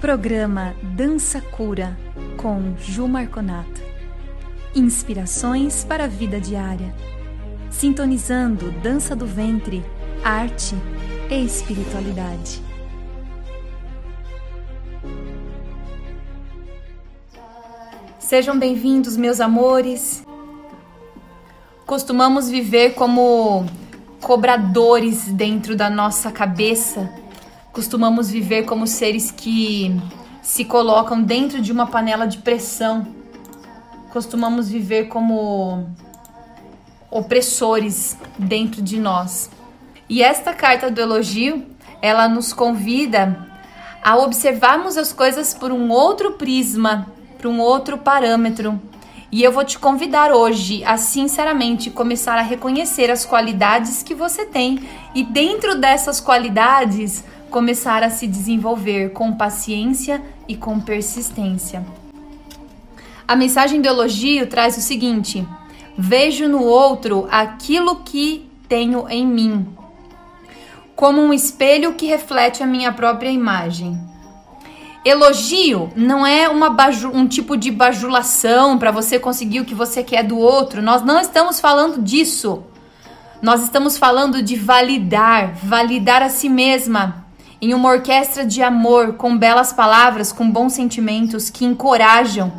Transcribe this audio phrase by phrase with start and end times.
[0.00, 1.96] Programa Dança Cura
[2.36, 3.80] com Ju Marconato.
[4.74, 6.94] Inspirações para a vida diária.
[7.70, 9.82] Sintonizando dança do ventre,
[10.22, 10.74] arte
[11.30, 12.62] e espiritualidade.
[18.18, 20.24] Sejam bem-vindos, meus amores.
[21.86, 23.64] Costumamos viver como
[24.20, 27.23] cobradores dentro da nossa cabeça.
[27.74, 30.00] Costumamos viver como seres que
[30.40, 33.04] se colocam dentro de uma panela de pressão.
[34.12, 35.84] Costumamos viver como
[37.10, 39.50] opressores dentro de nós.
[40.08, 41.66] E esta carta do elogio,
[42.00, 43.44] ela nos convida
[44.00, 48.80] a observarmos as coisas por um outro prisma, por um outro parâmetro,
[49.34, 54.46] e eu vou te convidar hoje a sinceramente começar a reconhecer as qualidades que você
[54.46, 61.86] tem e dentro dessas qualidades começar a se desenvolver com paciência e com persistência.
[63.28, 65.46] A mensagem do elogio traz o seguinte:
[65.96, 69.68] vejo no outro aquilo que tenho em mim,
[70.96, 73.96] como um espelho que reflete a minha própria imagem.
[75.04, 76.74] Elogio não é uma
[77.12, 80.82] um tipo de bajulação para você conseguir o que você quer do outro.
[80.82, 82.64] Nós não estamos falando disso.
[83.40, 87.23] Nós estamos falando de validar, validar a si mesma
[87.64, 92.52] em uma orquestra de amor, com belas palavras, com bons sentimentos que encorajam,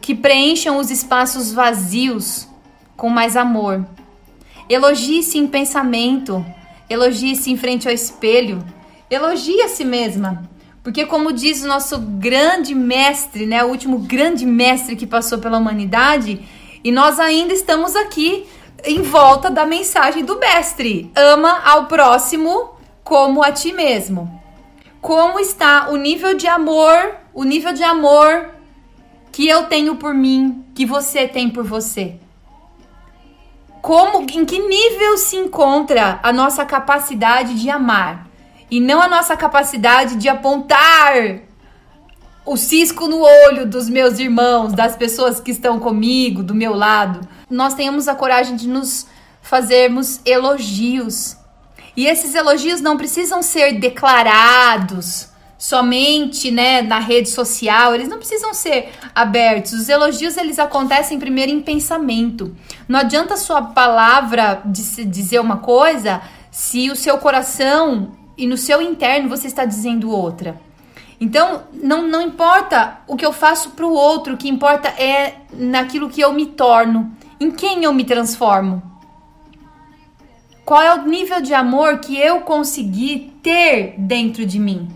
[0.00, 2.48] que preencham os espaços vazios
[2.96, 3.86] com mais amor.
[4.68, 6.44] Elogie-se em pensamento,
[6.90, 8.60] elogie-se em frente ao espelho,
[9.08, 10.50] elogie a si mesma.
[10.82, 15.58] Porque, como diz o nosso grande mestre, né, o último grande mestre que passou pela
[15.58, 16.40] humanidade,
[16.82, 18.48] e nós ainda estamos aqui
[18.84, 22.75] em volta da mensagem do mestre: ama ao próximo
[23.06, 24.38] como a ti mesmo.
[25.00, 28.50] Como está o nível de amor, o nível de amor
[29.32, 32.16] que eu tenho por mim, que você tem por você?
[33.80, 38.26] Como, em que nível se encontra a nossa capacidade de amar?
[38.70, 41.40] e não a nossa capacidade de apontar
[42.44, 47.26] o cisco no olho dos meus irmãos, das pessoas que estão comigo, do meu lado.
[47.50, 49.06] Nós tenhamos a coragem de nos
[49.42, 51.36] fazermos elogios.
[51.96, 58.52] E esses elogios não precisam ser declarados somente, né, na rede social, eles não precisam
[58.52, 59.72] ser abertos.
[59.72, 62.54] Os elogios eles acontecem primeiro em pensamento.
[62.86, 66.20] Não adianta sua palavra dizer uma coisa
[66.50, 70.60] se o seu coração e no seu interno você está dizendo outra.
[71.18, 75.36] Então, não, não importa o que eu faço para o outro, o que importa é
[75.50, 78.82] naquilo que eu me torno, em quem eu me transformo.
[80.66, 84.88] Qual é o nível de amor que eu consegui ter dentro de mim?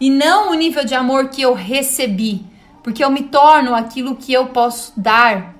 [0.00, 2.44] E não o nível de amor que eu recebi,
[2.82, 5.54] porque eu me torno aquilo que eu posso dar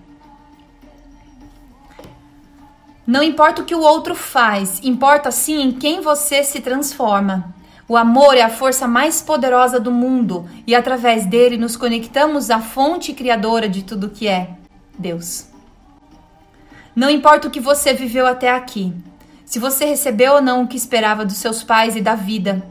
[3.06, 7.52] não importa o que o outro faz, importa sim em quem você se transforma.
[7.88, 12.60] O amor é a força mais poderosa do mundo e através dele nos conectamos à
[12.60, 14.50] fonte criadora de tudo que é
[14.96, 15.48] Deus.
[16.94, 18.94] Não importa o que você viveu até aqui,
[19.52, 22.66] se você recebeu ou não o que esperava dos seus pais e da vida,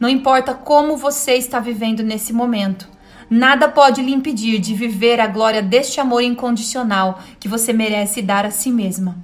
[0.00, 2.88] não importa como você está vivendo nesse momento,
[3.30, 8.44] nada pode lhe impedir de viver a glória deste amor incondicional que você merece dar
[8.44, 9.16] a si mesma.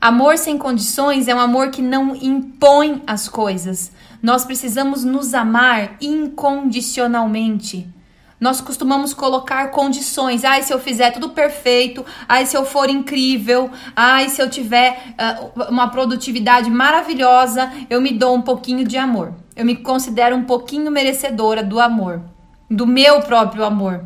[0.00, 3.90] Amor sem condições é um amor que não impõe as coisas.
[4.22, 7.84] Nós precisamos nos amar incondicionalmente.
[8.38, 10.44] Nós costumamos colocar condições.
[10.44, 12.04] Ai, se eu fizer tudo perfeito.
[12.28, 13.70] Ai, se eu for incrível.
[13.94, 15.14] Ai, se eu tiver
[15.56, 19.32] uh, uma produtividade maravilhosa, eu me dou um pouquinho de amor.
[19.54, 22.20] Eu me considero um pouquinho merecedora do amor,
[22.70, 24.04] do meu próprio amor.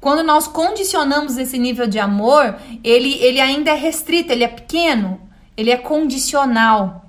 [0.00, 5.20] Quando nós condicionamos esse nível de amor, ele, ele ainda é restrito, ele é pequeno,
[5.56, 7.03] ele é condicional.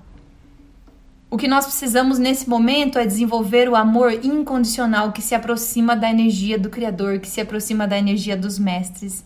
[1.36, 6.10] O que nós precisamos nesse momento é desenvolver o amor incondicional que se aproxima da
[6.10, 9.22] energia do Criador, que se aproxima da energia dos mestres.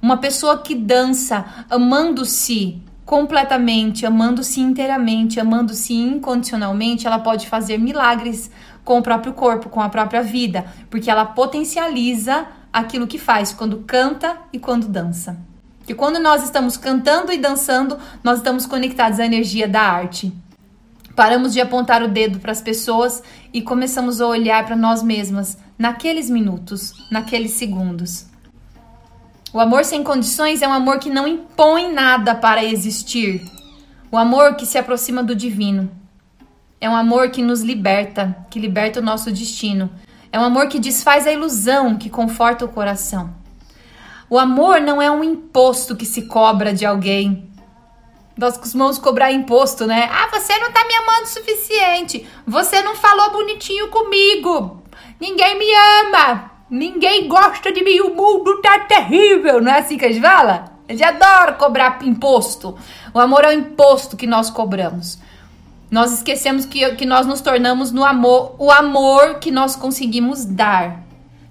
[0.00, 8.52] Uma pessoa que dança amando-se completamente, amando-se inteiramente, amando-se incondicionalmente, ela pode fazer milagres
[8.84, 13.78] com o próprio corpo, com a própria vida, porque ela potencializa aquilo que faz quando
[13.78, 15.36] canta e quando dança.
[15.84, 20.32] Que quando nós estamos cantando e dançando, nós estamos conectados à energia da arte.
[21.18, 25.58] Paramos de apontar o dedo para as pessoas e começamos a olhar para nós mesmas
[25.76, 28.26] naqueles minutos, naqueles segundos.
[29.52, 33.42] O amor sem condições é um amor que não impõe nada para existir.
[34.12, 35.90] O amor que se aproxima do divino.
[36.80, 39.90] É um amor que nos liberta, que liberta o nosso destino.
[40.30, 43.34] É um amor que desfaz a ilusão, que conforta o coração.
[44.30, 47.47] O amor não é um imposto que se cobra de alguém.
[48.38, 50.08] Nós costumamos cobrar imposto, né?
[50.12, 52.24] Ah, você não tá me amando o suficiente.
[52.46, 54.80] Você não falou bonitinho comigo.
[55.20, 55.66] Ninguém me
[56.04, 56.52] ama.
[56.70, 57.98] Ninguém gosta de mim.
[57.98, 59.60] O mundo tá terrível.
[59.60, 60.72] Não é assim que a gente fala?
[60.88, 62.78] A gente adora cobrar imposto.
[63.12, 65.18] O amor é o imposto que nós cobramos.
[65.90, 71.07] Nós esquecemos que, que nós nos tornamos no amor, o amor que nós conseguimos dar.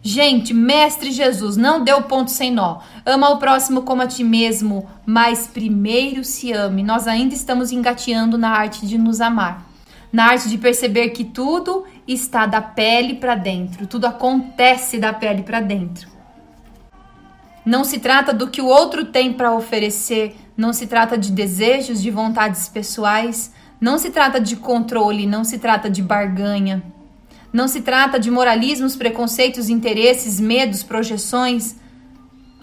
[0.10, 2.80] Gente, Mestre Jesus, não deu ponto sem nó.
[3.06, 6.82] Ama o próximo como a ti mesmo, mas primeiro se ame.
[6.82, 9.68] Nós ainda estamos engateando na arte de nos amar.
[10.10, 15.44] Na arte de perceber que tudo está da pele para dentro, tudo acontece da pele
[15.44, 16.08] para dentro.
[17.66, 22.02] Não se trata do que o outro tem para oferecer, não se trata de desejos,
[22.02, 26.82] de vontades pessoais, não se trata de controle, não se trata de barganha.
[27.52, 31.76] Não se trata de moralismos, preconceitos, interesses, medos, projeções.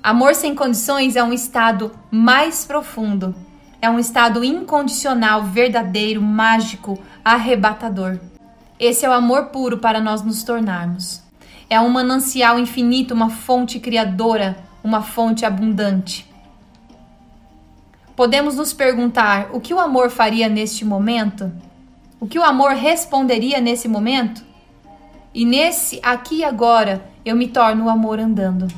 [0.02, 3.34] Amor sem condições é um estado mais profundo.
[3.80, 8.18] É um estado incondicional, verdadeiro, mágico, arrebatador.
[8.78, 11.22] Esse é o amor puro para nós nos tornarmos.
[11.70, 16.30] É um manancial infinito, uma fonte criadora, uma fonte abundante.
[18.14, 21.50] Podemos nos perguntar o que o amor faria neste momento?
[22.20, 24.44] O que o amor responderia nesse momento?
[25.34, 28.68] E nesse aqui e agora eu me torno o amor andando.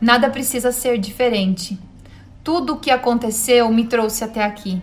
[0.00, 1.78] Nada precisa ser diferente.
[2.42, 4.82] Tudo o que aconteceu me trouxe até aqui.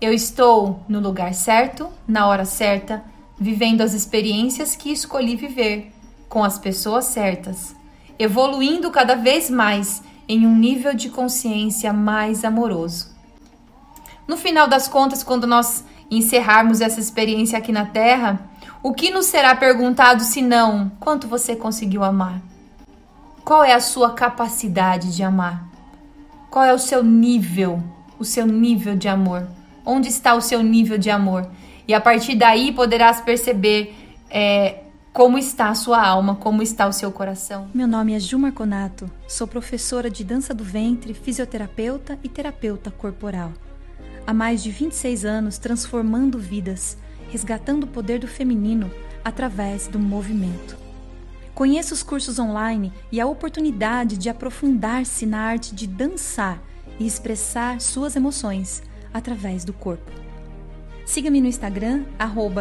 [0.00, 3.04] Eu estou no lugar certo, na hora certa,
[3.38, 5.92] vivendo as experiências que escolhi viver,
[6.28, 7.76] com as pessoas certas,
[8.18, 13.14] evoluindo cada vez mais em um nível de consciência mais amoroso.
[14.26, 18.40] No final das contas, quando nós encerrarmos essa experiência aqui na Terra,
[18.86, 22.40] o que nos será perguntado se não quanto você conseguiu amar?
[23.44, 25.68] Qual é a sua capacidade de amar?
[26.48, 27.82] Qual é o seu nível,
[28.16, 29.48] o seu nível de amor?
[29.84, 31.50] Onde está o seu nível de amor?
[31.88, 33.92] E a partir daí poderás perceber
[34.30, 37.68] é, como está a sua alma, como está o seu coração?
[37.74, 43.52] Meu nome é Ju Marconato, sou professora de dança do ventre, fisioterapeuta e terapeuta corporal.
[44.24, 46.96] Há mais de 26 anos transformando vidas,
[47.30, 48.90] resgatando o poder do feminino
[49.24, 50.76] através do movimento.
[51.54, 56.62] Conheça os cursos online e a oportunidade de aprofundar-se na arte de dançar
[56.98, 58.82] e expressar suas emoções
[59.12, 60.26] através do corpo.
[61.06, 62.04] Siga-me no Instagram,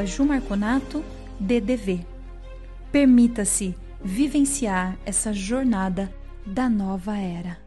[0.06, 2.06] jumarconato.ddv.
[2.92, 6.14] Permita-se vivenciar essa jornada
[6.46, 7.65] da nova era.